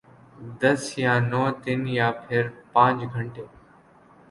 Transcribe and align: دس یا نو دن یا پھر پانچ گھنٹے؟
دس 0.61 0.81
یا 1.03 1.13
نو 1.29 1.43
دن 1.63 1.81
یا 1.97 2.07
پھر 2.23 2.43
پانچ 2.73 2.97
گھنٹے؟ 3.13 3.43